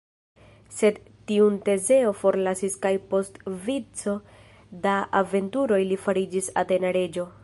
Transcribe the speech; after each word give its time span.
Sed 0.75 0.95
tiun 1.31 1.59
Tezeo 1.67 2.13
forlasis 2.21 2.77
kaj 2.85 2.93
post 3.11 3.37
vico 3.67 4.15
da 4.87 4.95
aventuroj 5.23 5.83
li 5.93 6.01
fariĝis 6.07 6.53
atena 6.65 6.95
reĝo. 6.99 7.27